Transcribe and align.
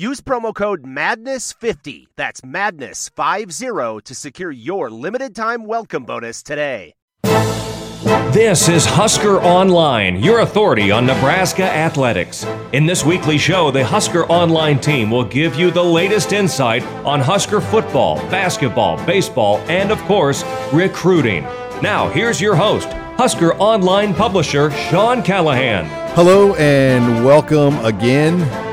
Use 0.00 0.22
promo 0.22 0.54
code 0.54 0.82
MADNESS50, 0.82 2.06
that's 2.16 2.40
MADNESS50, 2.40 4.02
to 4.04 4.14
secure 4.14 4.50
your 4.50 4.88
limited 4.88 5.36
time 5.36 5.66
welcome 5.66 6.06
bonus 6.06 6.42
today. 6.42 6.94
This 8.32 8.70
is 8.70 8.86
Husker 8.86 9.42
Online, 9.42 10.16
your 10.16 10.38
authority 10.40 10.90
on 10.90 11.04
Nebraska 11.04 11.64
athletics. 11.64 12.46
In 12.72 12.86
this 12.86 13.04
weekly 13.04 13.36
show, 13.36 13.70
the 13.70 13.84
Husker 13.84 14.24
Online 14.28 14.80
team 14.80 15.10
will 15.10 15.24
give 15.24 15.54
you 15.56 15.70
the 15.70 15.84
latest 15.84 16.32
insight 16.32 16.82
on 17.04 17.20
Husker 17.20 17.60
football, 17.60 18.16
basketball, 18.30 18.96
baseball, 19.04 19.58
and 19.68 19.90
of 19.90 19.98
course, 20.04 20.44
recruiting. 20.72 21.42
Now, 21.82 22.08
here's 22.08 22.40
your 22.40 22.56
host, 22.56 22.88
Husker 23.18 23.52
Online 23.56 24.14
publisher 24.14 24.70
Sean 24.70 25.22
Callahan. 25.22 25.84
Hello, 26.14 26.54
and 26.54 27.22
welcome 27.22 27.76
again 27.84 28.69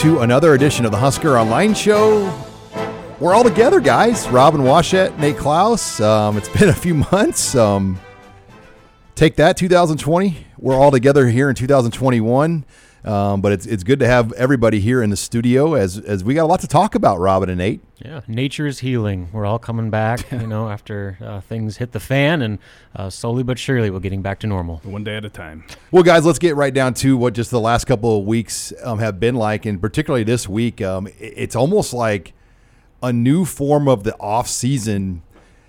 to 0.00 0.20
another 0.20 0.54
edition 0.54 0.86
of 0.86 0.92
the 0.92 0.96
Husker 0.96 1.38
Online 1.38 1.74
Show. 1.74 2.32
We're 3.18 3.34
all 3.34 3.44
together, 3.44 3.80
guys. 3.80 4.26
Robin 4.30 4.62
Washut, 4.62 5.18
Nate 5.18 5.36
Clouse. 5.36 6.00
Um, 6.00 6.38
it's 6.38 6.48
been 6.58 6.70
a 6.70 6.74
few 6.74 6.94
months. 6.94 7.54
Um, 7.54 8.00
take 9.14 9.36
that 9.36 9.58
2020 9.58 10.46
we're 10.60 10.74
all 10.74 10.90
together 10.90 11.28
here 11.28 11.48
in 11.48 11.54
2021 11.54 12.64
um, 13.04 13.40
but 13.40 13.52
it's, 13.52 13.66
it's 13.66 13.82
good 13.82 13.98
to 14.00 14.06
have 14.06 14.32
everybody 14.32 14.80
here 14.80 15.02
in 15.02 15.10
the 15.10 15.16
studio 15.16 15.74
as, 15.74 15.98
as 15.98 16.22
we 16.22 16.34
got 16.34 16.44
a 16.44 16.46
lot 16.46 16.60
to 16.60 16.66
talk 16.66 16.94
about 16.94 17.18
robin 17.18 17.48
and 17.48 17.58
nate 17.58 17.80
yeah 18.04 18.20
nature 18.28 18.66
is 18.66 18.80
healing 18.80 19.28
we're 19.32 19.46
all 19.46 19.58
coming 19.58 19.90
back 19.90 20.30
you 20.32 20.46
know 20.46 20.68
after 20.68 21.18
uh, 21.20 21.40
things 21.40 21.78
hit 21.78 21.92
the 21.92 22.00
fan 22.00 22.42
and 22.42 22.58
uh, 22.96 23.08
slowly 23.08 23.42
but 23.42 23.58
surely 23.58 23.90
we're 23.90 24.00
getting 24.00 24.22
back 24.22 24.38
to 24.38 24.46
normal 24.46 24.80
one 24.84 25.04
day 25.04 25.16
at 25.16 25.24
a 25.24 25.30
time 25.30 25.64
well 25.90 26.02
guys 26.02 26.24
let's 26.24 26.38
get 26.38 26.56
right 26.56 26.74
down 26.74 26.94
to 26.94 27.16
what 27.16 27.34
just 27.34 27.50
the 27.50 27.60
last 27.60 27.86
couple 27.86 28.18
of 28.18 28.24
weeks 28.24 28.72
um, 28.82 28.98
have 28.98 29.18
been 29.18 29.34
like 29.34 29.66
and 29.66 29.80
particularly 29.80 30.24
this 30.24 30.48
week 30.48 30.80
um, 30.82 31.08
it's 31.18 31.56
almost 31.56 31.92
like 31.92 32.32
a 33.02 33.12
new 33.12 33.44
form 33.44 33.88
of 33.88 34.04
the 34.04 34.14
off 34.18 34.46
season 34.46 35.22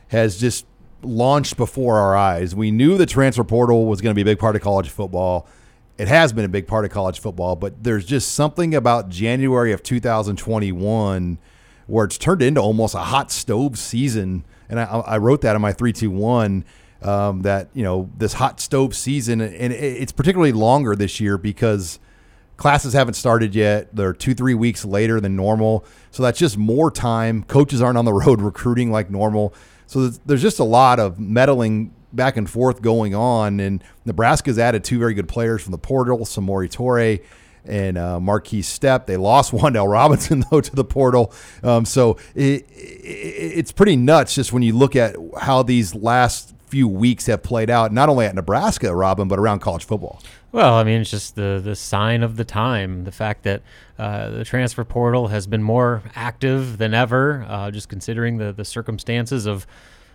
has 0.09 0.37
just 0.37 0.65
launched 1.03 1.57
before 1.57 1.97
our 1.97 2.15
eyes. 2.15 2.55
We 2.55 2.71
knew 2.71 2.97
the 2.97 3.05
transfer 3.05 3.43
portal 3.43 3.85
was 3.85 4.01
going 4.01 4.11
to 4.11 4.15
be 4.15 4.21
a 4.21 4.25
big 4.25 4.39
part 4.39 4.55
of 4.55 4.61
college 4.61 4.89
football. 4.89 5.47
It 5.97 6.07
has 6.07 6.33
been 6.33 6.45
a 6.45 6.49
big 6.49 6.67
part 6.67 6.85
of 6.85 6.91
college 6.91 7.19
football, 7.19 7.55
but 7.55 7.83
there's 7.83 8.05
just 8.05 8.31
something 8.31 8.73
about 8.73 9.09
January 9.09 9.71
of 9.71 9.83
2021 9.83 11.37
where 11.87 12.05
it's 12.05 12.17
turned 12.17 12.41
into 12.41 12.61
almost 12.61 12.95
a 12.95 12.99
hot 12.99 13.31
stove 13.31 13.77
season. 13.77 14.45
And 14.69 14.79
I, 14.79 14.85
I 14.85 15.17
wrote 15.17 15.41
that 15.41 15.55
in 15.55 15.61
my 15.61 15.73
321 15.73 16.63
um, 17.01 17.41
that, 17.41 17.69
you 17.73 17.83
know, 17.83 18.09
this 18.17 18.33
hot 18.33 18.59
stove 18.59 18.95
season, 18.95 19.41
and 19.41 19.73
it's 19.73 20.11
particularly 20.11 20.53
longer 20.53 20.95
this 20.95 21.19
year 21.19 21.37
because 21.37 21.99
classes 22.57 22.93
haven't 22.93 23.15
started 23.15 23.55
yet. 23.55 23.93
They're 23.95 24.13
two, 24.13 24.33
three 24.33 24.53
weeks 24.53 24.85
later 24.85 25.19
than 25.19 25.35
normal. 25.35 25.83
So 26.11 26.23
that's 26.23 26.39
just 26.39 26.57
more 26.57 26.91
time. 26.91 27.43
Coaches 27.43 27.81
aren't 27.81 27.97
on 27.97 28.05
the 28.05 28.13
road 28.25 28.41
recruiting 28.41 28.91
like 28.91 29.09
normal. 29.09 29.53
So 29.87 30.07
there's 30.25 30.41
just 30.41 30.59
a 30.59 30.63
lot 30.63 30.99
of 30.99 31.19
meddling 31.19 31.93
back 32.13 32.37
and 32.37 32.49
forth 32.49 32.81
going 32.81 33.15
on. 33.15 33.59
And 33.59 33.83
Nebraska's 34.05 34.59
added 34.59 34.83
two 34.83 34.99
very 34.99 35.13
good 35.13 35.27
players 35.27 35.61
from 35.61 35.71
the 35.71 35.77
portal, 35.77 36.19
Samori 36.19 36.69
Toure 36.69 37.21
and 37.65 37.97
uh, 37.97 38.19
Markese 38.19 38.63
Stepp. 38.63 39.05
They 39.05 39.17
lost 39.17 39.51
Wan'Dale 39.53 39.91
Robinson 39.91 40.43
though 40.51 40.61
to 40.61 40.75
the 40.75 40.83
portal, 40.83 41.33
um, 41.63 41.85
so 41.85 42.17
it, 42.35 42.65
it, 42.71 43.53
it's 43.55 43.71
pretty 43.71 43.95
nuts 43.95 44.35
just 44.35 44.53
when 44.53 44.63
you 44.63 44.75
look 44.75 44.95
at 44.95 45.15
how 45.39 45.63
these 45.63 45.93
last 45.95 46.55
few 46.67 46.87
weeks 46.87 47.25
have 47.25 47.43
played 47.43 47.69
out, 47.69 47.91
not 47.91 48.07
only 48.07 48.25
at 48.25 48.33
Nebraska, 48.33 48.95
Robin, 48.95 49.27
but 49.27 49.37
around 49.37 49.59
college 49.59 49.83
football. 49.83 50.21
Well, 50.53 50.75
I 50.75 50.83
mean, 50.83 51.01
it's 51.01 51.11
just 51.11 51.35
the 51.35 51.61
the 51.63 51.75
sign 51.75 52.23
of 52.23 52.37
the 52.37 52.45
time. 52.45 53.03
The 53.03 53.11
fact 53.11 53.43
that 53.43 53.61
uh, 53.97 54.29
the 54.29 54.45
transfer 54.45 54.83
portal 54.83 55.27
has 55.27 55.47
been 55.47 55.63
more 55.63 56.01
active 56.15 56.77
than 56.77 56.93
ever, 56.93 57.45
uh, 57.47 57.71
just 57.71 57.89
considering 57.89 58.37
the 58.37 58.51
the 58.51 58.65
circumstances 58.65 59.45
of 59.45 59.65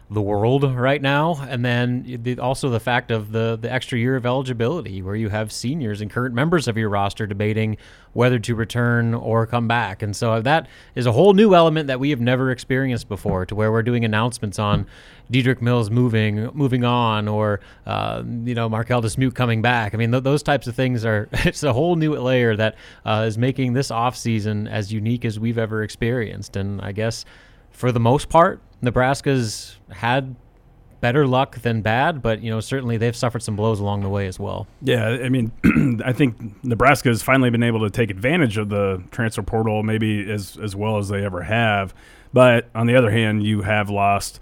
the 0.09 0.23
world 0.23 0.63
right 0.63 1.03
now, 1.03 1.45
and 1.49 1.65
then 1.65 2.21
the, 2.23 2.39
also 2.39 2.71
the 2.71 2.79
fact 2.79 3.11
of 3.11 3.33
the 3.33 3.59
the 3.61 3.71
extra 3.71 3.99
year 3.99 4.15
of 4.15 4.25
eligibility, 4.25 5.03
where 5.03 5.17
you 5.17 5.29
have 5.31 5.51
seniors 5.51 6.01
and 6.01 6.11
current 6.11 6.33
members 6.33 6.69
of 6.69 6.77
your 6.77 6.89
roster 6.89 7.27
debating 7.27 7.77
whether 8.13 8.39
to 8.39 8.55
return 8.55 9.15
or 9.15 9.47
come 9.47 9.67
back, 9.67 10.03
and 10.03 10.15
so 10.15 10.41
that 10.41 10.69
is 10.95 11.07
a 11.07 11.13
whole 11.13 11.33
new 11.33 11.55
element 11.57 11.89
that 11.89 11.99
we 11.99 12.11
have 12.11 12.21
never 12.21 12.53
experienced 12.53 13.09
before, 13.09 13.45
to 13.45 13.57
where 13.57 13.73
we're 13.73 13.83
doing 13.83 14.05
announcements 14.05 14.61
on 14.61 14.87
Dedrick 15.33 15.61
Mills 15.61 15.91
moving 15.91 16.51
moving 16.55 16.85
on, 16.85 17.27
or 17.27 17.59
uh, 17.85 18.23
you 18.45 18.55
know 18.55 18.69
Marquel 18.69 19.03
Dismuke 19.03 19.35
coming 19.35 19.61
back. 19.61 19.93
I 19.93 19.97
mean, 19.97 20.13
th- 20.13 20.23
those 20.23 20.45
types 20.45 20.69
of 20.69 20.77
things 20.77 21.05
are 21.05 21.29
it's 21.33 21.65
a 21.65 21.73
whole 21.73 21.97
new 21.97 22.15
layer 22.15 22.55
that 22.55 22.77
uh, 23.05 23.25
is 23.27 23.37
making 23.37 23.73
this 23.73 23.91
off 23.91 24.17
season 24.17 24.69
as 24.69 24.93
unique 24.93 25.25
as 25.25 25.41
we've 25.41 25.59
ever 25.59 25.83
experienced, 25.83 26.55
and 26.55 26.81
I 26.81 26.93
guess 26.93 27.25
for 27.77 27.93
the 27.93 28.01
most 28.01 28.29
part 28.29 28.61
Nebraska's 28.83 29.77
had 29.91 30.35
better 31.01 31.27
luck 31.27 31.59
than 31.59 31.83
bad, 31.83 32.23
but 32.23 32.43
you 32.43 32.51
know 32.51 32.61
certainly 32.61 32.97
they've 32.97 33.17
suffered 33.17 33.43
some 33.43 33.57
blows 33.57 33.81
along 33.81 34.03
the 34.03 34.09
way 34.09 34.27
as 34.27 34.41
well. 34.41 34.67
Yeah, 34.83 35.07
I 35.23 35.29
mean, 35.29 35.53
I 36.05 36.13
think 36.13 36.65
Nebraska 36.65 37.09
has 37.09 37.23
finally 37.23 37.51
been 37.51 37.63
able 37.63 37.81
to 37.81 37.91
take 37.91 38.11
advantage 38.11 38.57
of 38.59 38.69
the 38.69 39.03
transfer 39.11 39.43
portal, 39.43 39.83
maybe 39.83 40.31
as 40.31 40.57
as 40.57 40.75
well 40.75 40.99
as 40.99 41.09
they 41.09 41.25
ever 41.25 41.43
have. 41.43 41.95
But 42.33 42.69
on 42.75 42.87
the 42.87 42.97
other 42.97 43.11
hand, 43.11 43.45
you 43.45 43.63
have 43.63 43.89
lost 43.91 44.41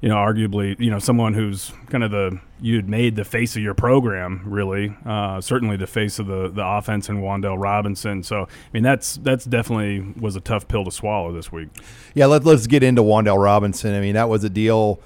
you 0.00 0.08
know, 0.10 0.16
arguably, 0.16 0.78
you 0.78 0.90
know, 0.90 0.98
someone 0.98 1.32
who's 1.34 1.72
kind 1.88 2.04
of 2.04 2.10
the 2.10 2.38
you'd 2.60 2.88
made 2.88 3.16
the 3.16 3.24
face 3.24 3.56
of 3.56 3.62
your 3.62 3.74
program, 3.74 4.42
really. 4.44 4.94
Uh, 5.06 5.40
certainly 5.40 5.76
the 5.76 5.86
face 5.86 6.18
of 6.18 6.26
the 6.26 6.48
the 6.48 6.64
offense 6.64 7.08
and 7.08 7.22
Wan'Dale 7.22 7.58
Robinson. 7.58 8.22
So, 8.22 8.42
I 8.42 8.48
mean, 8.72 8.82
that's 8.82 9.16
that's 9.16 9.44
definitely 9.44 10.14
was 10.20 10.36
a 10.36 10.40
tough 10.40 10.68
pill 10.68 10.84
to 10.84 10.90
swallow 10.90 11.32
this 11.32 11.50
week. 11.50 11.68
Yeah, 12.14 12.26
let, 12.26 12.44
let's 12.44 12.66
get 12.66 12.82
into 12.82 13.02
Wan'Dale 13.02 13.42
Robinson. 13.42 13.94
I 13.94 14.00
mean, 14.00 14.14
that 14.14 14.28
was 14.28 14.44
a 14.44 14.50
deal 14.50 15.00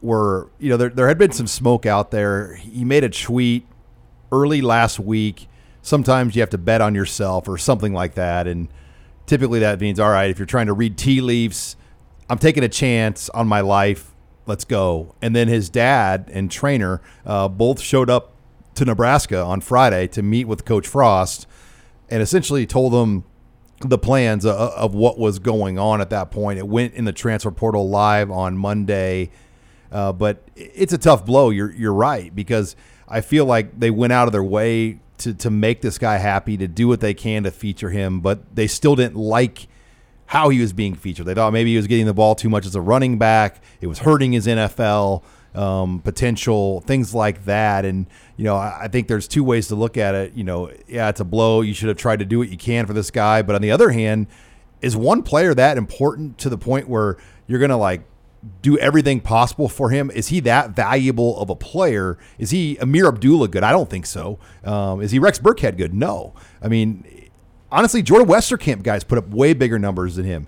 where 0.00 0.46
you 0.58 0.68
know 0.68 0.76
there 0.76 0.90
there 0.90 1.08
had 1.08 1.18
been 1.18 1.32
some 1.32 1.46
smoke 1.46 1.86
out 1.86 2.10
there. 2.10 2.54
He 2.56 2.84
made 2.84 3.04
a 3.04 3.10
tweet 3.10 3.66
early 4.30 4.60
last 4.60 5.00
week. 5.00 5.48
Sometimes 5.80 6.36
you 6.36 6.42
have 6.42 6.50
to 6.50 6.58
bet 6.58 6.82
on 6.82 6.94
yourself 6.94 7.48
or 7.48 7.56
something 7.56 7.94
like 7.94 8.14
that, 8.14 8.46
and 8.46 8.68
typically 9.24 9.60
that 9.60 9.80
means 9.80 9.98
all 9.98 10.10
right 10.10 10.30
if 10.30 10.38
you're 10.38 10.46
trying 10.46 10.66
to 10.66 10.74
read 10.74 10.98
tea 10.98 11.22
leaves. 11.22 11.76
I'm 12.30 12.38
taking 12.38 12.62
a 12.62 12.68
chance 12.68 13.30
on 13.30 13.48
my 13.48 13.62
life 13.62 14.12
let's 14.48 14.64
go. 14.64 15.14
And 15.22 15.36
then 15.36 15.46
his 15.46 15.68
dad 15.68 16.30
and 16.32 16.50
trainer 16.50 17.00
uh, 17.24 17.48
both 17.48 17.80
showed 17.80 18.10
up 18.10 18.32
to 18.74 18.84
Nebraska 18.84 19.42
on 19.42 19.60
Friday 19.60 20.08
to 20.08 20.22
meet 20.22 20.46
with 20.46 20.64
Coach 20.64 20.86
Frost 20.86 21.46
and 22.08 22.22
essentially 22.22 22.66
told 22.66 22.94
him 22.94 23.24
the 23.80 23.98
plans 23.98 24.44
of, 24.44 24.56
of 24.56 24.94
what 24.94 25.18
was 25.18 25.38
going 25.38 25.78
on 25.78 26.00
at 26.00 26.10
that 26.10 26.30
point. 26.30 26.58
It 26.58 26.66
went 26.66 26.94
in 26.94 27.04
the 27.04 27.12
transfer 27.12 27.50
portal 27.50 27.88
live 27.88 28.30
on 28.30 28.56
Monday, 28.56 29.30
uh, 29.92 30.12
but 30.12 30.42
it's 30.56 30.92
a 30.92 30.98
tough 30.98 31.24
blow. 31.24 31.50
You're 31.50 31.72
you're 31.72 31.92
right 31.92 32.34
because 32.34 32.74
I 33.06 33.20
feel 33.20 33.44
like 33.44 33.78
they 33.78 33.90
went 33.90 34.12
out 34.12 34.26
of 34.26 34.32
their 34.32 34.42
way 34.42 35.00
to 35.18 35.34
to 35.34 35.50
make 35.50 35.80
this 35.80 35.98
guy 35.98 36.16
happy, 36.18 36.56
to 36.56 36.66
do 36.66 36.88
what 36.88 37.00
they 37.00 37.14
can 37.14 37.44
to 37.44 37.50
feature 37.50 37.90
him, 37.90 38.20
but 38.20 38.54
they 38.54 38.66
still 38.66 38.96
didn't 38.96 39.16
like 39.16 39.68
how 40.28 40.50
he 40.50 40.60
was 40.60 40.74
being 40.74 40.94
featured. 40.94 41.26
They 41.26 41.34
thought 41.34 41.54
maybe 41.54 41.70
he 41.70 41.76
was 41.76 41.86
getting 41.86 42.04
the 42.04 42.14
ball 42.14 42.34
too 42.34 42.50
much 42.50 42.66
as 42.66 42.74
a 42.74 42.80
running 42.82 43.16
back. 43.16 43.62
It 43.80 43.86
was 43.86 44.00
hurting 44.00 44.32
his 44.32 44.46
NFL 44.46 45.22
um, 45.54 46.00
potential, 46.00 46.82
things 46.82 47.14
like 47.14 47.46
that. 47.46 47.86
And, 47.86 48.06
you 48.36 48.44
know, 48.44 48.56
I, 48.56 48.82
I, 48.82 48.88
think 48.88 49.08
there's 49.08 49.26
two 49.26 49.42
ways 49.42 49.68
to 49.68 49.74
look 49.74 49.96
at 49.96 50.14
it. 50.14 50.34
You 50.34 50.44
know, 50.44 50.70
yeah, 50.86 51.08
it's 51.08 51.20
a 51.20 51.24
blow. 51.24 51.62
You 51.62 51.72
should 51.72 51.88
have 51.88 51.96
tried 51.96 52.18
to 52.18 52.26
do 52.26 52.38
what 52.38 52.50
you 52.50 52.58
can 52.58 52.84
for 52.84 52.92
this 52.92 53.10
guy. 53.10 53.40
But 53.40 53.54
on 53.54 53.62
the 53.62 53.70
other 53.70 53.88
hand, 53.90 54.26
is 54.82 54.94
one 54.94 55.22
player 55.22 55.54
that 55.54 55.78
important 55.78 56.36
to 56.38 56.50
the 56.50 56.58
point 56.58 56.88
where 56.88 57.16
you're 57.46 57.66
to 57.66 57.76
like 57.76 58.02
do 58.60 58.78
everything 58.78 59.20
possible 59.20 59.68
for 59.68 59.88
him? 59.88 60.10
Is 60.10 60.28
he 60.28 60.40
that 60.40 60.70
valuable 60.76 61.40
of 61.40 61.48
a 61.48 61.56
player? 61.56 62.18
Is 62.38 62.50
he 62.50 62.76
Ameer 62.76 63.08
Abdullah 63.08 63.48
good? 63.48 63.64
I 63.64 63.72
don't 63.72 63.88
think 63.88 64.04
so. 64.04 64.38
Um, 64.62 65.00
is 65.00 65.10
he 65.10 65.18
Rex 65.18 65.38
Burkhead 65.38 65.78
good? 65.78 65.94
No. 65.94 66.34
I 66.62 66.68
mean, 66.68 67.27
honestly, 67.70 68.02
Jordan 68.02 68.28
Westerkamp 68.28 68.82
guys 68.82 69.04
put 69.04 69.18
up 69.18 69.28
way 69.28 69.54
bigger 69.54 69.78
numbers 69.78 70.16
than 70.16 70.24
him. 70.24 70.46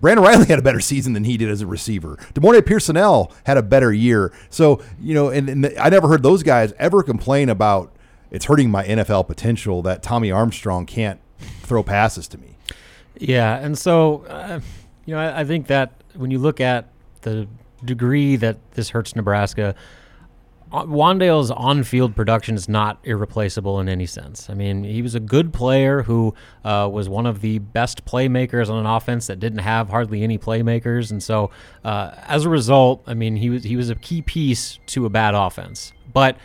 Brandon 0.00 0.24
Reilly 0.24 0.46
had 0.48 0.58
a 0.58 0.62
better 0.62 0.80
season 0.80 1.12
than 1.12 1.24
he 1.24 1.36
did 1.36 1.48
as 1.48 1.62
a 1.62 1.66
receiver. 1.66 2.16
De'Mornay 2.34 2.64
Pierson-El 2.64 3.32
had 3.44 3.56
a 3.56 3.62
better 3.62 3.92
year. 3.92 4.32
So, 4.50 4.82
you 5.00 5.14
know, 5.14 5.30
and, 5.30 5.48
and 5.48 5.74
I 5.78 5.88
never 5.88 6.08
heard 6.08 6.22
those 6.22 6.42
guys 6.42 6.72
ever 6.78 7.02
complain 7.02 7.48
about 7.48 7.94
it's 8.30 8.46
hurting 8.46 8.70
my 8.70 8.84
NFL 8.84 9.26
potential 9.26 9.80
that 9.82 10.02
Tommy 10.02 10.30
Armstrong 10.30 10.86
can't 10.86 11.20
throw 11.62 11.82
passes 11.82 12.28
to 12.28 12.38
me. 12.38 12.56
Yeah, 13.16 13.56
and 13.56 13.78
so 13.78 14.24
uh, 14.28 14.60
you 15.06 15.14
know, 15.14 15.20
I, 15.20 15.40
I, 15.40 15.44
think 15.44 15.68
that 15.68 15.92
when 16.16 16.30
you 16.30 16.38
look 16.38 16.60
at 16.60 16.88
the 17.22 17.46
degree 17.84 18.36
that 18.36 18.56
this 18.72 18.90
hurts 18.90 19.14
Nebraska, 19.14 19.74
Wan'Dale's 20.82 21.50
on-field 21.50 22.16
production 22.16 22.54
is 22.54 22.68
not 22.68 22.98
irreplaceable 23.04 23.78
in 23.80 23.88
any 23.88 24.06
sense. 24.06 24.50
I 24.50 24.54
mean, 24.54 24.82
he 24.82 25.02
was 25.02 25.14
a 25.14 25.20
good 25.20 25.52
player 25.52 26.02
who 26.02 26.34
uh, 26.64 26.88
was 26.92 27.08
one 27.08 27.26
of 27.26 27.40
the 27.40 27.60
best 27.60 28.04
playmakers 28.04 28.68
on 28.68 28.78
an 28.78 28.86
offense 28.86 29.28
that 29.28 29.38
didn't 29.38 29.60
have 29.60 29.88
hardly 29.88 30.22
any 30.22 30.38
playmakers, 30.38 31.10
and 31.10 31.22
so 31.22 31.50
uh, 31.84 32.12
as 32.26 32.44
a 32.44 32.48
result, 32.48 33.02
I 33.06 33.14
mean, 33.14 33.36
he 33.36 33.50
was 33.50 33.64
he 33.64 33.76
was 33.76 33.90
a 33.90 33.94
key 33.94 34.22
piece 34.22 34.78
to 34.86 35.06
a 35.06 35.10
bad 35.10 35.34
offense. 35.34 35.92
But 36.12 36.36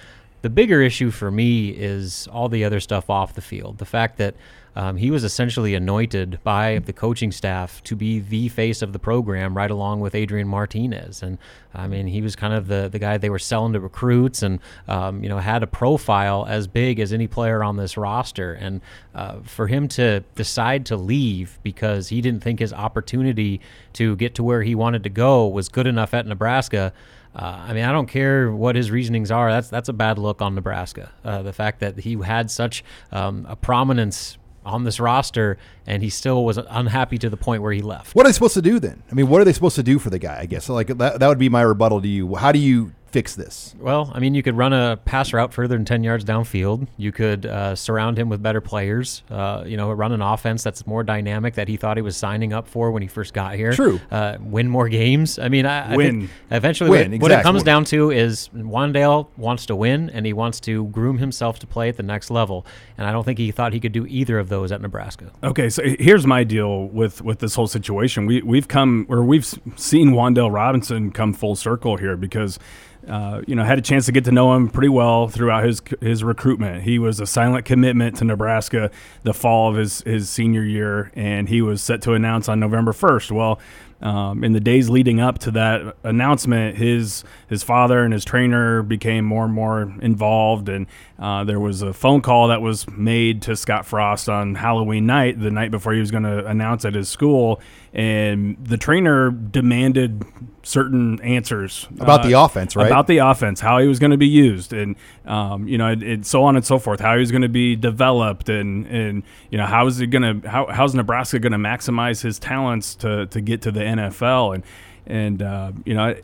the 0.41 0.49
bigger 0.49 0.81
issue 0.81 1.11
for 1.11 1.31
me 1.31 1.69
is 1.69 2.27
all 2.31 2.49
the 2.49 2.63
other 2.63 2.79
stuff 2.79 3.09
off 3.09 3.33
the 3.33 3.41
field. 3.41 3.77
The 3.77 3.85
fact 3.85 4.17
that 4.17 4.35
um, 4.75 4.97
he 4.97 5.11
was 5.11 5.23
essentially 5.23 5.75
anointed 5.75 6.39
by 6.43 6.79
the 6.79 6.93
coaching 6.93 7.31
staff 7.31 7.83
to 7.83 7.95
be 7.95 8.19
the 8.19 8.49
face 8.49 8.81
of 8.81 8.93
the 8.93 8.99
program, 8.99 9.55
right 9.55 9.71
along 9.71 9.99
with 9.99 10.15
Adrian 10.15 10.47
Martinez. 10.47 11.21
And 11.21 11.37
I 11.73 11.87
mean, 11.87 12.07
he 12.07 12.21
was 12.21 12.35
kind 12.35 12.53
of 12.53 12.67
the, 12.67 12.89
the 12.91 12.99
guy 12.99 13.17
they 13.17 13.29
were 13.29 13.39
selling 13.39 13.73
to 13.73 13.79
recruits, 13.79 14.41
and 14.41 14.59
um, 14.87 15.23
you 15.23 15.29
know 15.29 15.37
had 15.37 15.63
a 15.63 15.67
profile 15.67 16.45
as 16.47 16.67
big 16.67 16.99
as 16.99 17.13
any 17.13 17.27
player 17.27 17.63
on 17.63 17.77
this 17.77 17.97
roster. 17.97 18.53
And 18.53 18.81
uh, 19.13 19.39
for 19.43 19.67
him 19.67 19.87
to 19.89 20.21
decide 20.35 20.85
to 20.87 20.97
leave 20.97 21.59
because 21.63 22.09
he 22.09 22.21
didn't 22.21 22.41
think 22.41 22.59
his 22.59 22.73
opportunity 22.73 23.61
to 23.93 24.15
get 24.15 24.35
to 24.35 24.43
where 24.43 24.63
he 24.63 24.75
wanted 24.75 25.03
to 25.03 25.09
go 25.09 25.47
was 25.47 25.69
good 25.69 25.87
enough 25.87 26.13
at 26.13 26.25
Nebraska. 26.25 26.93
Uh, 27.35 27.65
I 27.67 27.73
mean, 27.73 27.85
I 27.85 27.91
don't 27.91 28.07
care 28.07 28.51
what 28.51 28.75
his 28.75 28.89
reasonings 28.89 29.29
are. 29.29 29.51
That's 29.51 29.69
that's 29.69 29.89
a 29.89 29.93
bad 29.93 30.17
look 30.17 30.41
on 30.41 30.55
Nebraska. 30.55 31.11
Uh, 31.23 31.43
the 31.43 31.53
fact 31.53 31.79
that 31.79 31.99
he 31.99 32.15
had 32.15 32.49
such 32.49 32.83
um, 33.11 33.45
a 33.47 33.55
prominence 33.55 34.38
on 34.65 34.83
this 34.83 34.99
roster, 34.99 35.57
and 35.85 36.03
he 36.03 36.09
still 36.09 36.45
was 36.45 36.57
unhappy 36.57 37.17
to 37.17 37.29
the 37.29 37.37
point 37.37 37.61
where 37.61 37.71
he 37.71 37.81
left. 37.81 38.15
What 38.15 38.25
are 38.25 38.29
they 38.29 38.33
supposed 38.33 38.53
to 38.55 38.61
do 38.61 38.79
then? 38.79 39.03
I 39.11 39.15
mean, 39.15 39.27
what 39.27 39.41
are 39.41 39.45
they 39.45 39.53
supposed 39.53 39.75
to 39.75 39.83
do 39.83 39.99
for 39.99 40.09
the 40.09 40.19
guy? 40.19 40.39
I 40.39 40.45
guess 40.45 40.69
like 40.69 40.87
that, 40.87 41.19
that 41.19 41.27
would 41.27 41.39
be 41.39 41.49
my 41.49 41.61
rebuttal 41.61 42.01
to 42.01 42.07
you. 42.07 42.35
How 42.35 42.51
do 42.51 42.59
you 42.59 42.93
fix 43.11 43.35
this? 43.35 43.75
Well, 43.79 44.11
I 44.13 44.19
mean, 44.19 44.35
you 44.35 44.43
could 44.43 44.55
run 44.55 44.73
a 44.73 44.97
pass 45.05 45.33
route 45.33 45.53
further 45.53 45.75
than 45.75 45.85
10 45.85 46.03
yards 46.03 46.23
downfield. 46.23 46.87
You 46.97 47.11
could 47.11 47.45
uh, 47.45 47.75
surround 47.75 48.17
him 48.17 48.29
with 48.29 48.41
better 48.41 48.61
players, 48.61 49.23
uh, 49.29 49.63
you 49.65 49.77
know, 49.77 49.91
run 49.91 50.11
an 50.11 50.21
offense 50.21 50.63
that's 50.63 50.85
more 50.85 51.03
dynamic 51.03 51.55
that 51.55 51.67
he 51.67 51.77
thought 51.77 51.97
he 51.97 52.01
was 52.01 52.15
signing 52.15 52.53
up 52.53 52.67
for 52.67 52.91
when 52.91 53.01
he 53.01 53.07
first 53.07 53.33
got 53.33 53.55
here. 53.55 53.73
True. 53.73 53.99
Uh, 54.11 54.37
win 54.39 54.69
more 54.69 54.89
games. 54.89 55.39
I 55.39 55.49
mean, 55.49 55.65
I, 55.65 55.95
win. 55.95 56.07
I 56.07 56.19
think 56.19 56.29
eventually 56.51 56.89
win, 56.89 56.97
what, 56.99 57.05
exactly. 57.05 57.19
what 57.19 57.39
it 57.39 57.43
comes 57.43 57.63
down 57.63 57.85
to 57.85 58.11
is 58.11 58.49
Wan'Dale 58.53 59.27
wants 59.37 59.65
to 59.67 59.75
win 59.75 60.09
and 60.11 60.25
he 60.25 60.33
wants 60.33 60.59
to 60.61 60.85
groom 60.87 61.17
himself 61.17 61.59
to 61.59 61.67
play 61.67 61.89
at 61.89 61.97
the 61.97 62.03
next 62.03 62.29
level. 62.29 62.65
And 62.97 63.07
I 63.07 63.11
don't 63.11 63.23
think 63.23 63.39
he 63.39 63.51
thought 63.51 63.73
he 63.73 63.79
could 63.79 63.91
do 63.91 64.05
either 64.07 64.37
of 64.39 64.49
those 64.49 64.71
at 64.71 64.81
Nebraska. 64.81 65.31
Okay, 65.43 65.69
so 65.69 65.83
here's 65.83 66.27
my 66.27 66.43
deal 66.43 66.85
with, 66.87 67.21
with 67.21 67.39
this 67.39 67.55
whole 67.55 67.67
situation. 67.67 68.25
We, 68.25 68.41
we've 68.41 68.67
come, 68.67 69.05
or 69.09 69.23
we've 69.23 69.45
seen 69.75 70.11
Wan'Dale 70.11 70.51
Robinson 70.51 71.11
come 71.11 71.33
full 71.33 71.55
circle 71.55 71.97
here 71.97 72.15
because– 72.15 72.59
uh, 73.07 73.41
you 73.47 73.55
know, 73.55 73.63
had 73.63 73.77
a 73.79 73.81
chance 73.81 74.05
to 74.05 74.11
get 74.11 74.25
to 74.25 74.31
know 74.31 74.53
him 74.53 74.69
pretty 74.69 74.89
well 74.89 75.27
throughout 75.27 75.63
his 75.63 75.81
his 76.01 76.23
recruitment. 76.23 76.83
He 76.83 76.99
was 76.99 77.19
a 77.19 77.25
silent 77.25 77.65
commitment 77.65 78.17
to 78.17 78.25
Nebraska 78.25 78.91
the 79.23 79.33
fall 79.33 79.69
of 79.69 79.75
his 79.77 80.01
his 80.01 80.29
senior 80.29 80.63
year, 80.63 81.11
and 81.15 81.47
he 81.49 81.61
was 81.61 81.81
set 81.81 82.01
to 82.03 82.13
announce 82.13 82.49
on 82.49 82.59
November 82.59 82.93
first. 82.93 83.31
Well, 83.31 83.59
um, 84.01 84.43
in 84.43 84.53
the 84.53 84.59
days 84.59 84.89
leading 84.89 85.19
up 85.19 85.39
to 85.39 85.51
that 85.51 85.95
announcement, 86.03 86.77
his 86.77 87.23
his 87.47 87.63
father 87.63 88.03
and 88.03 88.13
his 88.13 88.23
trainer 88.23 88.81
became 88.81 89.25
more 89.25 89.45
and 89.45 89.53
more 89.53 89.93
involved, 90.01 90.69
and 90.69 90.87
uh, 91.17 91.43
there 91.43 91.59
was 91.59 91.81
a 91.81 91.93
phone 91.93 92.21
call 92.21 92.47
that 92.47 92.61
was 92.61 92.89
made 92.89 93.41
to 93.43 93.55
Scott 93.55 93.85
Frost 93.85 94.29
on 94.29 94.55
Halloween 94.55 95.05
night, 95.05 95.39
the 95.39 95.51
night 95.51 95.71
before 95.71 95.93
he 95.93 95.99
was 95.99 96.11
going 96.11 96.23
to 96.23 96.45
announce 96.45 96.85
at 96.85 96.93
his 96.93 97.09
school, 97.09 97.59
and 97.93 98.57
the 98.63 98.77
trainer 98.77 99.31
demanded 99.31 100.23
certain 100.63 101.19
answers 101.21 101.87
about 101.99 102.21
uh, 102.21 102.27
the 102.27 102.33
offense, 102.33 102.75
right? 102.75 102.87
About 102.87 103.07
the 103.07 103.17
offense, 103.17 103.59
how 103.59 103.79
he 103.79 103.87
was 103.87 103.99
going 103.99 104.11
to 104.11 104.17
be 104.17 104.27
used, 104.27 104.73
and 104.73 104.95
um, 105.25 105.67
you 105.67 105.77
know, 105.77 105.91
it, 105.91 106.03
it, 106.03 106.25
so 106.25 106.43
on 106.43 106.55
and 106.55 106.65
so 106.65 106.77
forth. 106.77 106.99
How 106.99 107.13
he 107.13 107.19
was 107.19 107.31
going 107.31 107.41
to 107.41 107.49
be 107.49 107.75
developed, 107.75 108.49
and 108.49 108.85
and 108.87 109.23
you 109.49 109.57
know, 109.57 109.65
how 109.65 109.87
is 109.87 109.97
he 109.97 110.07
going 110.07 110.41
to 110.41 110.49
how 110.49 110.67
how's 110.67 110.93
Nebraska 110.93 111.39
going 111.39 111.51
to 111.51 111.57
maximize 111.57 112.21
his 112.21 112.37
talents 112.37 112.95
to 112.95 113.25
to 113.27 113.41
get 113.41 113.61
to 113.63 113.71
the 113.71 113.81
NFL, 113.81 114.55
and 114.55 114.63
and 115.05 115.41
uh, 115.41 115.71
you 115.85 115.93
know. 115.93 116.15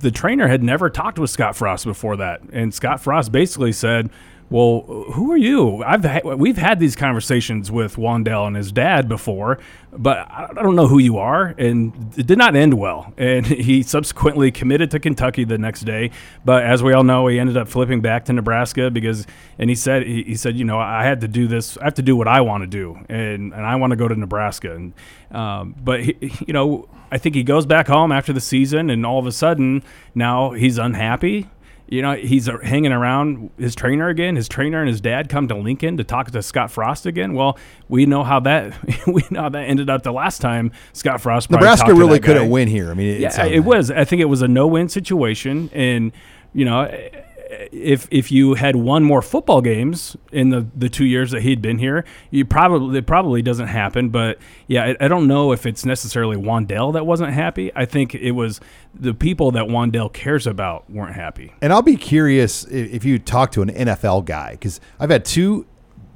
the 0.00 0.10
trainer 0.10 0.46
had 0.48 0.62
never 0.62 0.90
talked 0.90 1.18
with 1.18 1.30
Scott 1.30 1.56
Frost 1.56 1.84
before 1.84 2.16
that, 2.16 2.42
and 2.52 2.74
Scott 2.74 3.00
Frost 3.00 3.32
basically 3.32 3.72
said, 3.72 4.10
well, 4.50 4.82
who 5.12 5.32
are 5.32 5.36
you? 5.36 5.82
I've 5.82 6.04
ha- 6.04 6.34
we've 6.34 6.58
had 6.58 6.78
these 6.78 6.94
conversations 6.94 7.72
with 7.72 7.96
Wan'Dale 7.96 8.46
and 8.46 8.56
his 8.56 8.72
dad 8.72 9.08
before, 9.08 9.58
but 9.90 10.18
I 10.30 10.50
don't 10.54 10.76
know 10.76 10.86
who 10.86 10.98
you 10.98 11.18
are, 11.18 11.54
and 11.58 12.12
it 12.16 12.26
did 12.26 12.36
not 12.36 12.54
end 12.54 12.74
well. 12.74 13.12
And 13.16 13.46
he 13.66 13.82
subsequently 13.82 14.50
committed 14.50 14.90
to 14.90 15.00
Kentucky 15.00 15.44
the 15.44 15.58
next 15.58 15.82
day, 15.82 16.10
but 16.44 16.62
as 16.62 16.82
we 16.82 16.92
all 16.92 17.04
know, 17.04 17.26
he 17.26 17.38
ended 17.40 17.56
up 17.56 17.68
flipping 17.68 18.00
back 18.00 18.26
to 18.26 18.32
Nebraska 18.32 18.90
because, 18.90 19.26
and 19.58 19.70
he 19.70 19.76
said 19.76 20.06
he, 20.06 20.22
he 20.24 20.36
said, 20.36 20.56
you 20.56 20.64
know, 20.64 20.78
I 20.78 21.04
had 21.04 21.22
to 21.22 21.28
do 21.28 21.48
this, 21.48 21.78
I 21.78 21.84
have 21.84 21.94
to 21.94 22.02
do 22.02 22.14
what 22.14 22.28
I 22.28 22.42
want 22.42 22.62
to 22.62 22.66
do, 22.66 22.98
and 23.08 23.52
and 23.54 23.66
I 23.66 23.76
want 23.76 23.92
to 23.92 23.96
go 23.96 24.08
to 24.08 24.14
Nebraska, 24.14 24.74
and 24.74 24.92
um, 25.30 25.74
but 25.82 26.04
he, 26.04 26.16
you 26.46 26.52
know, 26.52 26.88
I 27.10 27.18
think 27.18 27.34
he 27.34 27.42
goes 27.44 27.64
back 27.64 27.88
home 27.88 28.12
after 28.12 28.32
the 28.32 28.40
season, 28.40 28.90
and 28.90 29.06
all 29.06 29.18
of 29.18 29.26
a 29.26 29.32
sudden 29.32 29.82
now 30.14 30.50
he's 30.50 30.78
unhappy 30.78 31.48
you 31.86 32.00
know, 32.00 32.14
he's 32.14 32.48
hanging 32.62 32.92
around 32.92 33.50
his 33.58 33.74
trainer 33.74 34.08
again. 34.08 34.36
His 34.36 34.48
trainer 34.48 34.80
and 34.80 34.88
his 34.88 35.00
dad 35.00 35.28
come 35.28 35.48
to 35.48 35.54
Lincoln 35.54 35.96
to 35.98 36.04
talk 36.04 36.30
to 36.30 36.42
Scott 36.42 36.70
Frost 36.70 37.04
again. 37.04 37.34
Well, 37.34 37.58
we 37.88 38.06
know 38.06 38.24
how 38.24 38.40
that 38.40 38.74
we 39.06 39.22
know 39.30 39.42
how 39.42 39.48
that 39.50 39.64
ended 39.64 39.90
up 39.90 40.02
the 40.02 40.12
last 40.12 40.40
time 40.40 40.72
Scott 40.92 41.20
Frost. 41.20 41.50
Nebraska 41.50 41.92
really 41.94 42.20
couldn't 42.20 42.48
win 42.48 42.68
here. 42.68 42.90
I 42.90 42.94
mean, 42.94 43.16
it, 43.16 43.20
yeah, 43.20 43.44
it 43.44 43.60
was. 43.60 43.90
I 43.90 44.04
think 44.04 44.22
it 44.22 44.26
was 44.26 44.42
a 44.42 44.48
no-win 44.48 44.88
situation, 44.88 45.70
and 45.72 46.12
you 46.54 46.64
know, 46.64 46.90
if 47.72 48.08
if 48.10 48.30
you 48.30 48.54
had 48.54 48.76
won 48.76 49.02
more 49.02 49.22
football 49.22 49.60
games 49.60 50.16
in 50.32 50.50
the, 50.50 50.66
the 50.74 50.88
two 50.88 51.04
years 51.04 51.30
that 51.30 51.42
he'd 51.42 51.62
been 51.62 51.78
here, 51.78 52.04
you 52.30 52.44
probably 52.44 52.98
it 52.98 53.06
probably 53.06 53.42
doesn't 53.42 53.68
happen. 53.68 54.08
But 54.08 54.38
yeah, 54.66 54.84
I, 54.84 55.04
I 55.04 55.08
don't 55.08 55.26
know 55.26 55.52
if 55.52 55.66
it's 55.66 55.84
necessarily 55.84 56.36
Wan'Dale 56.36 56.92
that 56.94 57.06
wasn't 57.06 57.32
happy. 57.32 57.70
I 57.74 57.84
think 57.84 58.14
it 58.14 58.32
was 58.32 58.60
the 58.94 59.14
people 59.14 59.50
that 59.52 59.64
Wan'Dale 59.64 60.12
cares 60.12 60.46
about 60.46 60.88
weren't 60.90 61.14
happy. 61.14 61.52
And 61.60 61.72
I'll 61.72 61.82
be 61.82 61.96
curious 61.96 62.64
if 62.64 63.04
you 63.04 63.18
talk 63.18 63.52
to 63.52 63.62
an 63.62 63.70
NFL 63.70 64.24
guy 64.24 64.52
because 64.52 64.80
I've 64.98 65.10
had 65.10 65.24
two 65.24 65.66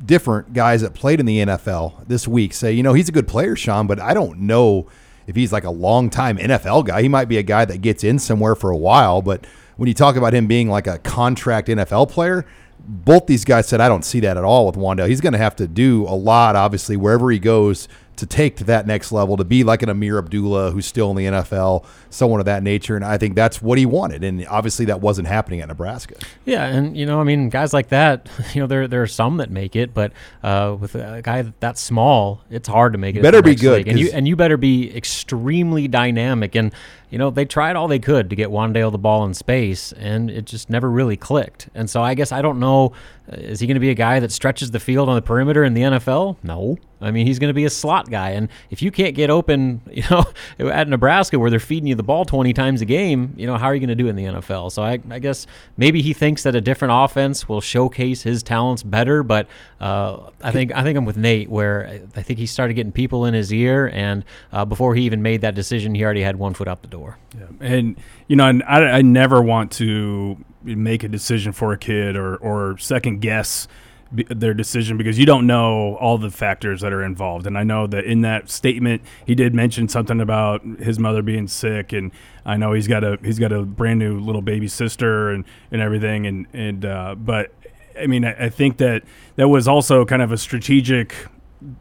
different 0.05 0.53
guys 0.53 0.83
that 0.83 0.95
played 0.95 1.21
in 1.21 1.27
the 1.27 1.39
NFL 1.39 2.07
this 2.07 2.29
week 2.29 2.53
say, 2.55 2.73
you 2.73 2.83
know, 2.83 2.93
he's 2.93 3.09
a 3.09 3.13
good 3.13 3.29
player, 3.29 3.57
Sean, 3.57 3.87
but 3.87 4.01
I 4.01 4.15
don't 4.15 4.41
know 4.41 4.87
if 5.27 5.37
he's 5.37 5.53
like 5.53 5.65
a 5.65 5.71
long 5.71 6.11
time 6.11 6.39
NFL 6.39 6.87
guy. 6.87 7.03
He 7.03 7.09
might 7.09 7.27
be 7.27 7.37
a 7.37 7.43
guy 7.43 7.65
that 7.65 7.83
gets 7.83 8.03
in 8.03 8.19
somewhere 8.19 8.55
for 8.55 8.71
a 8.71 8.77
while, 8.77 9.23
but 9.23 9.47
when 9.79 9.87
you 9.87 9.95
talk 9.95 10.17
about 10.17 10.35
him 10.35 10.47
being 10.47 10.69
like 10.69 10.87
a 10.87 10.99
contract 10.99 11.69
NFL 11.69 12.11
player, 12.11 12.45
both 12.81 13.27
these 13.27 13.45
guys 13.45 13.69
said 13.69 13.81
I 13.81 13.89
don't 13.89 14.05
see 14.05 14.21
that 14.21 14.37
at 14.37 14.45
all 14.45 14.67
with 14.67 14.75
Wan'Dale. 14.75 15.09
He's 15.09 15.21
going 15.21 15.33
to 15.33 15.39
have 15.39 15.57
to 15.57 15.69
do 15.69 16.05
a 16.05 16.17
lot, 16.17 16.57
obviously, 16.57 16.97
wherever 16.97 17.31
he 17.31 17.39
goes 17.39 17.89
to 18.17 18.27
take 18.27 18.57
to 18.57 18.65
that 18.65 18.89
next 18.89 19.13
level, 19.13 19.37
to 19.37 19.45
be 19.45 19.63
like 19.63 19.81
an 19.83 19.89
Ameer 19.89 20.19
Abdullah 20.19 20.73
who's 20.73 20.87
still 20.87 21.11
in 21.11 21.17
the 21.17 21.27
NFL, 21.27 21.85
someone 22.11 22.41
of 22.41 22.47
that 22.47 22.65
nature. 22.65 22.97
And 22.97 23.05
I 23.05 23.17
think 23.19 23.37
that's 23.37 23.63
what 23.63 23.79
he 23.79 23.87
wanted. 23.87 24.25
And 24.25 24.45
obviously 24.49 24.87
that 24.87 25.01
wasn't 25.01 25.29
happening 25.29 25.61
at 25.61 25.69
Nebraska. 25.69 26.17
Yeah. 26.45 26.65
And, 26.65 26.97
you 26.97 27.07
know, 27.07 27.21
I 27.21 27.25
mean, 27.25 27.49
guys 27.49 27.73
like 27.73 27.91
that, 27.91 28.29
you 28.55 28.61
know, 28.61 28.67
there, 28.67 28.89
there 28.89 29.03
are 29.03 29.07
some 29.07 29.37
that 29.37 29.53
make 29.53 29.77
it, 29.77 29.95
but 29.95 30.13
uh, 30.43 30.77
with 30.81 30.97
a 30.97 31.21
guy 31.23 31.43
that 31.61 31.79
small, 31.79 32.43
it's 32.51 32.67
hard 32.67 32.95
to 32.95 32.99
make 32.99 33.15
it. 33.15 33.23
Better 33.23 33.43
be 33.43 33.55
good. 33.55 33.87
And 33.87 34.01
you, 34.01 34.11
and 34.13 34.27
you 34.27 34.35
better 34.35 34.57
be 34.57 34.95
extremely 34.97 35.87
dynamic. 35.87 36.57
And, 36.57 36.73
you 37.11 37.19
know, 37.19 37.31
they 37.31 37.45
tried 37.45 37.77
all 37.77 37.89
they 37.89 37.99
could 37.99 38.31
to 38.31 38.37
get 38.37 38.51
Wan'Dale 38.51 38.93
the 38.93 38.99
ball 38.99 39.25
in 39.25 39.35
space, 39.35 39.93
and 39.93 40.31
it 40.31 40.45
just 40.45 40.71
never 40.71 40.91
really 40.91 41.17
clicked. 41.17 41.69
And 41.75 41.89
so 41.89 42.03
I 42.03 42.15
guess 42.15 42.33
I 42.33 42.43
don't 42.43 42.59
know 42.59 42.93
uh, 43.31 43.37
is 43.37 43.61
he 43.61 43.67
going 43.67 43.75
to 43.75 43.81
be 43.81 43.91
a 43.91 43.95
guy 43.95 44.21
that 44.21 44.33
stretches 44.33 44.71
the 44.71 44.81
field 44.81 45.09
on 45.09 45.15
the 45.15 45.23
perimeter 45.23 45.65
in 45.65 45.75
the 45.75 45.83
NFL? 45.83 46.37
No. 46.43 46.79
I 47.01 47.13
mean, 47.13 47.27
he's 47.27 47.39
going 47.39 47.49
to 47.49 47.55
be 47.55 47.65
a 47.65 47.71
slot 47.71 48.11
guy. 48.11 48.31
And 48.31 48.49
if 48.71 48.83
you 48.83 48.91
can't 48.91 49.15
get 49.15 49.31
open, 49.31 49.81
you 49.91 50.03
know, 50.11 50.25
at 50.59 50.89
Nebraska 50.89 51.39
where 51.39 51.51
they're 51.51 51.61
feeding 51.61 51.87
you 51.87 51.95
the 51.95 52.03
ball 52.03 52.25
20 52.25 52.53
times 52.53 52.81
a 52.81 52.85
game, 52.85 53.35
you 53.37 53.47
know, 53.47 53.57
how 53.57 53.67
are 53.67 53.75
you 53.75 53.81
going 53.81 53.89
to 53.89 53.95
do 53.95 54.09
in 54.09 54.17
the 54.17 54.25
NFL? 54.25 54.73
So 54.73 54.83
I, 54.83 54.99
I 55.11 55.19
guess 55.19 55.47
maybe 55.77 56.03
he 56.03 56.13
thinks 56.13 56.43
that 56.43 56.55
a 56.55 56.61
different 56.61 56.93
offense 56.97 57.49
will 57.49 57.61
showcase 57.61 58.23
his 58.23 58.43
talents 58.43 58.83
better. 58.83 59.23
But 59.23 59.47
uh, 59.81 60.31
I 60.43 60.51
think 60.51 60.75
I 60.75 60.83
think 60.83 60.97
I'm 60.97 61.05
with 61.05 61.17
Nate 61.17 61.49
where 61.49 62.03
I 62.17 62.23
think 62.23 62.39
he 62.39 62.47
started 62.47 62.75
getting 62.75 62.93
people 62.93 63.27
in 63.27 63.35
his 63.35 63.53
ear. 63.53 63.91
And 63.93 64.25
uh, 64.53 64.65
before 64.65 64.95
he 64.95 65.03
even 65.03 65.23
made 65.23 65.43
that 65.43 65.55
decision, 65.55 65.95
he 65.95 66.05
already 66.05 66.23
had 66.23 66.37
one 66.37 66.55
foot 66.55 66.67
out 66.67 66.83
the 66.83 66.89
door. 66.89 66.98
Yeah. 67.37 67.47
And, 67.61 67.99
you 68.27 68.37
know, 68.37 68.45
I, 68.45 68.83
I 68.85 69.03
never 69.03 69.43
want 69.43 69.73
to 69.73 70.43
make 70.63 71.05
a 71.05 71.09
decision 71.09 71.53
for 71.53 71.73
a 71.73 71.79
kid 71.79 72.17
or, 72.17 72.37
or 72.37 72.79
second 72.79 73.21
guess 73.21 73.69
their 74.11 74.55
decision 74.55 74.97
because 74.97 75.19
you 75.19 75.27
don't 75.27 75.47
know 75.47 75.97
all 75.97 76.17
the 76.17 76.31
factors 76.31 76.81
that 76.81 76.93
are 76.93 77.05
involved. 77.05 77.47
And 77.47 77.59
I 77.59 77.65
know 77.65 77.87
that 77.87 78.05
in 78.05 78.23
that 78.23 78.49
statement 78.49 79.03
he 79.27 79.35
did 79.35 79.55
mention 79.55 79.89
something 79.89 80.21
about 80.21 80.63
his 80.81 80.99
mother 80.99 81.23
being 81.23 81.47
sick, 81.47 81.93
and 81.93 82.11
I 82.45 82.57
know 82.57 82.73
he's 82.73 82.89
got 82.89 83.05
a 83.05 83.19
he's 83.23 83.39
got 83.39 83.53
a 83.53 83.63
brand 83.63 83.99
new 83.99 84.19
little 84.19 84.43
baby 84.43 84.69
sister 84.69 85.31
and 85.31 85.45
and 85.71 85.83
everything. 85.83 86.27
And 86.27 86.47
and 86.53 86.85
uh, 86.85 87.15
but 87.17 87.53
I 88.01 88.07
mean 88.07 88.25
I, 88.25 88.47
I 88.47 88.49
think 88.49 88.79
that 88.79 89.03
that 89.37 89.49
was 89.49 89.69
also 89.69 90.05
kind 90.05 90.23
of 90.23 90.33
a 90.33 90.39
strategic 90.39 91.15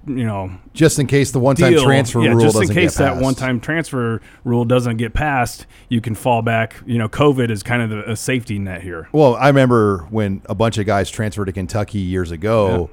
you 0.07 0.25
know, 0.25 0.51
just 0.73 0.97
in 0.99 1.07
case 1.07 1.31
the 1.31 1.39
one-time 1.39 1.73
deal. 1.73 1.83
transfer 1.83 2.21
yeah, 2.21 2.29
rule 2.31 2.41
just 2.41 2.55
doesn't 2.55 2.75
in 2.75 2.81
case 2.83 2.97
get 2.97 3.03
that 3.03 3.11
passed. 3.13 3.23
one-time 3.23 3.59
transfer 3.59 4.21
rule 4.43 4.65
doesn't 4.65 4.97
get 4.97 5.13
passed, 5.13 5.67
you 5.89 6.01
can 6.01 6.15
fall 6.15 6.41
back. 6.41 6.75
You 6.85 6.97
know, 6.97 7.07
COVID 7.07 7.51
is 7.51 7.61
kind 7.63 7.81
of 7.81 7.91
a 7.91 8.15
safety 8.15 8.57
net 8.57 8.81
here. 8.81 9.07
Well, 9.11 9.35
I 9.35 9.47
remember 9.47 10.07
when 10.09 10.41
a 10.47 10.55
bunch 10.55 10.77
of 10.77 10.85
guys 10.85 11.09
transferred 11.09 11.45
to 11.45 11.51
Kentucky 11.51 11.99
years 11.99 12.31
ago. 12.31 12.89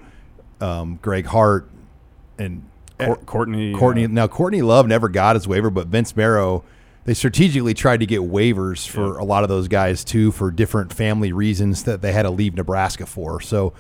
Um, 0.60 0.98
Greg 1.02 1.26
Hart 1.26 1.68
and 2.38 2.68
Cour- 2.98 3.16
Courtney, 3.26 3.74
Courtney. 3.74 4.04
uh, 4.04 4.08
now 4.08 4.26
Courtney 4.28 4.62
Love 4.62 4.86
never 4.86 5.08
got 5.08 5.36
his 5.36 5.48
waiver, 5.48 5.70
but 5.70 5.88
Vince 5.88 6.14
Marrow. 6.16 6.64
They 7.06 7.12
strategically 7.12 7.74
tried 7.74 8.00
to 8.00 8.06
get 8.06 8.22
waivers 8.22 8.88
for 8.88 9.18
a 9.18 9.24
lot 9.24 9.42
of 9.42 9.50
those 9.50 9.68
guys 9.68 10.04
too, 10.04 10.32
for 10.32 10.50
different 10.50 10.90
family 10.90 11.32
reasons 11.32 11.82
that 11.84 12.00
they 12.00 12.12
had 12.12 12.22
to 12.22 12.30
leave 12.30 12.54
Nebraska 12.54 13.04
for. 13.04 13.42
So, 13.42 13.74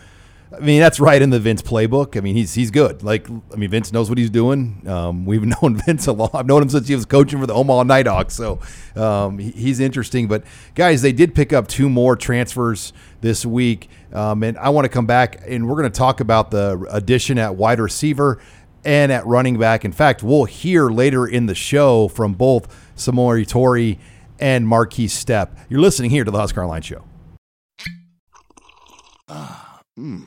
I 0.52 0.60
mean, 0.60 0.78
that's 0.80 1.00
right 1.00 1.20
in 1.20 1.30
the 1.30 1.40
Vince 1.40 1.62
playbook. 1.62 2.16
I 2.16 2.20
mean, 2.20 2.36
he's 2.36 2.54
he's 2.54 2.70
good. 2.70 3.02
Like, 3.02 3.28
I 3.52 3.56
mean, 3.56 3.70
Vince 3.70 3.92
knows 3.92 4.08
what 4.08 4.18
he's 4.18 4.30
doing. 4.30 4.82
Um, 4.86 5.24
we've 5.26 5.42
known 5.62 5.76
Vince 5.76 6.06
a 6.06 6.12
long. 6.12 6.30
I've 6.32 6.46
known 6.46 6.62
him 6.62 6.68
since 6.68 6.86
he 6.86 6.94
was 6.94 7.04
coaching 7.06 7.40
for 7.40 7.46
the 7.46 7.54
Omaha 7.54 7.82
Nighthawks. 7.84 8.34
So, 8.34 8.60
um, 8.94 9.38
he- 9.38 9.50
he's 9.50 9.80
interesting. 9.80 10.28
But 10.28 10.44
guys, 10.76 11.02
they 11.02 11.12
did 11.12 11.34
pick 11.34 11.52
up 11.52 11.66
two 11.66 11.88
more 11.88 12.14
transfers 12.14 12.92
this 13.20 13.44
week, 13.44 13.88
um, 14.12 14.42
and 14.44 14.56
I 14.58 14.68
want 14.68 14.84
to 14.84 14.88
come 14.88 15.06
back 15.06 15.42
and 15.46 15.66
we're 15.68 15.76
going 15.76 15.90
to 15.90 15.98
talk 15.98 16.20
about 16.20 16.50
the 16.52 16.86
addition 16.90 17.36
at 17.38 17.56
wide 17.56 17.80
receiver 17.80 18.40
and 18.84 19.10
at 19.10 19.26
running 19.26 19.58
back. 19.58 19.84
In 19.84 19.92
fact, 19.92 20.22
we'll 20.22 20.44
hear 20.44 20.88
later 20.88 21.26
in 21.26 21.46
the 21.46 21.54
show 21.54 22.06
from 22.06 22.34
both 22.34 22.68
Samori 22.96 23.44
Toure 23.46 23.98
and 24.38 24.66
Markese 24.66 25.06
Stepp. 25.24 25.56
You're 25.68 25.80
listening 25.80 26.10
here 26.10 26.22
to 26.22 26.30
the 26.30 26.38
Husker 26.38 26.62
Online 26.62 26.82
Show. 26.82 27.02
Mmm. 29.98 30.26